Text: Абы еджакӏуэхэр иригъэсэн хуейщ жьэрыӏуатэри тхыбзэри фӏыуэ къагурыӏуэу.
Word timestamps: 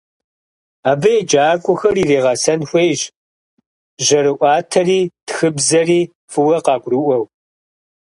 Абы 0.89 1.09
еджакӏуэхэр 1.19 1.95
иригъэсэн 2.03 2.59
хуейщ 2.69 3.01
жьэрыӏуатэри 4.05 4.99
тхыбзэри 5.27 6.01
фӏыуэ 6.31 6.57
къагурыӏуэу. 6.65 7.23